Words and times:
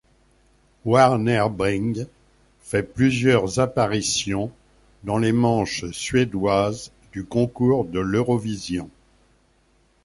Warnerbring 0.83 2.07
fait 2.63 2.81
plusieurs 2.81 3.59
apparitions 3.59 4.51
dans 5.03 5.19
les 5.19 5.31
manches 5.31 5.85
suédoises 5.91 6.91
du 7.11 7.23
concours 7.23 7.85
de 7.85 7.99
l'Eurovision. 7.99 8.89